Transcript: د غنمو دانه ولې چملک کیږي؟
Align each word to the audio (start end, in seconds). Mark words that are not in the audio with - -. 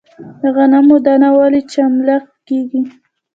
د 0.41 0.41
غنمو 0.55 0.97
دانه 1.05 1.29
ولې 1.37 1.61
چملک 1.71 2.25
کیږي؟ 2.47 2.81